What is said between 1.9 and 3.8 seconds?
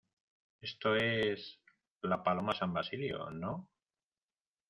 la Paloma San Basilio,¿ no?